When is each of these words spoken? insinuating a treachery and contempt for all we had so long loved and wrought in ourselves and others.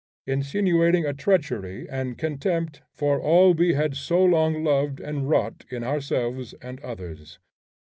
insinuating 0.25 1.05
a 1.05 1.13
treachery 1.13 1.87
and 1.87 2.17
contempt 2.17 2.81
for 2.91 3.21
all 3.21 3.53
we 3.53 3.75
had 3.75 3.95
so 3.95 4.25
long 4.25 4.63
loved 4.63 4.99
and 4.99 5.29
wrought 5.29 5.63
in 5.69 5.83
ourselves 5.83 6.53
and 6.55 6.79
others. 6.79 7.37